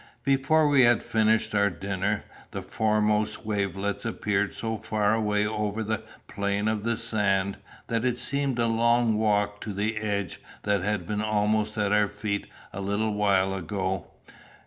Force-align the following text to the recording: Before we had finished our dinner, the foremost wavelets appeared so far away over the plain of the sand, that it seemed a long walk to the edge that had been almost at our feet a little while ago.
Before 0.23 0.67
we 0.67 0.81
had 0.81 1.03
finished 1.03 1.53
our 1.53 1.69
dinner, 1.69 2.23
the 2.49 2.63
foremost 2.63 3.45
wavelets 3.45 4.03
appeared 4.03 4.51
so 4.55 4.77
far 4.77 5.13
away 5.13 5.45
over 5.45 5.83
the 5.83 6.01
plain 6.27 6.67
of 6.67 6.81
the 6.83 6.97
sand, 6.97 7.57
that 7.85 8.03
it 8.03 8.17
seemed 8.17 8.57
a 8.57 8.65
long 8.65 9.13
walk 9.15 9.61
to 9.61 9.71
the 9.73 9.97
edge 9.97 10.41
that 10.63 10.81
had 10.81 11.05
been 11.05 11.21
almost 11.21 11.77
at 11.77 11.91
our 11.91 12.07
feet 12.07 12.47
a 12.73 12.81
little 12.81 13.13
while 13.13 13.53
ago. 13.53 14.07